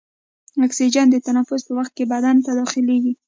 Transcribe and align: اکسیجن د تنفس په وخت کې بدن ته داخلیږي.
اکسیجن 0.65 1.05
د 1.11 1.15
تنفس 1.27 1.61
په 1.67 1.73
وخت 1.79 1.91
کې 1.97 2.09
بدن 2.13 2.35
ته 2.45 2.51
داخلیږي. 2.59 3.13